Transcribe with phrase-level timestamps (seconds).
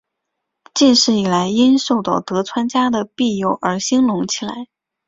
[0.73, 4.67] 近世以来因受到德川家的庇佑而兴隆起来。